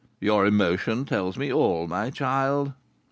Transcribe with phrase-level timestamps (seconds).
[0.19, 2.73] "Your emotion tells me all, my child."